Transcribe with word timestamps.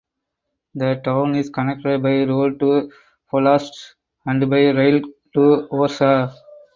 The 0.73 0.99
town 1.05 1.35
is 1.35 1.51
connected 1.51 2.01
by 2.01 2.23
road 2.23 2.59
to 2.61 2.91
Polatsk 3.31 3.93
and 4.25 4.49
by 4.49 4.71
rail 4.71 4.99
to 5.35 5.67
Orsha. 5.71 6.33